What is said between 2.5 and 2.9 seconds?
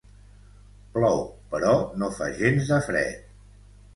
de